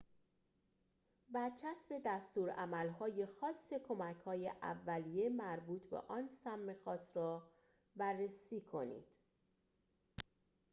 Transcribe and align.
برچسب 1.29 2.01
دستورالعمل‌های 2.05 3.25
خاص 3.25 3.73
کمک‌های 3.73 4.49
اولیه 4.61 5.29
مربوط 5.29 5.89
به 5.89 5.97
آن 5.97 6.27
سم 6.27 6.73
خاص 6.73 7.17
را 7.17 7.43
بررسی 7.95 8.61
کنید 8.61 9.05